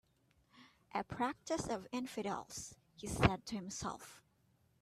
[0.95, 4.23] "A practice of infidels," he said to himself.